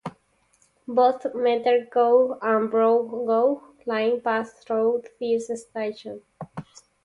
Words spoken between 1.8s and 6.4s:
gauge and Broad gauge lines pass through this station.